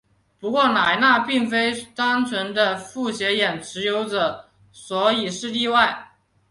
[0.39, 6.11] 不过莱纳并非单纯的复写眼持有者所以是例外。